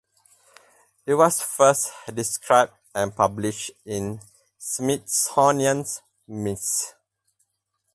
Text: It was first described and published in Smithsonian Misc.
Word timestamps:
It 1.05 1.13
was 1.13 1.43
first 1.43 1.91
described 2.11 2.71
and 2.95 3.15
published 3.15 3.69
in 3.85 4.19
Smithsonian 4.57 5.85
Misc. 6.27 6.93